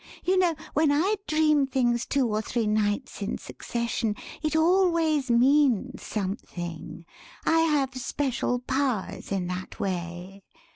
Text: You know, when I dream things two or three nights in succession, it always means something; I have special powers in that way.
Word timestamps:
You 0.23 0.35
know, 0.35 0.55
when 0.73 0.91
I 0.91 1.17
dream 1.27 1.67
things 1.67 2.07
two 2.07 2.27
or 2.27 2.41
three 2.41 2.65
nights 2.65 3.21
in 3.21 3.37
succession, 3.37 4.15
it 4.41 4.55
always 4.55 5.29
means 5.29 6.01
something; 6.01 7.05
I 7.45 7.59
have 7.59 7.93
special 7.93 8.57
powers 8.61 9.31
in 9.31 9.45
that 9.45 9.79
way. 9.79 10.41